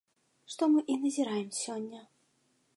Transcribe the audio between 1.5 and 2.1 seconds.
сёння.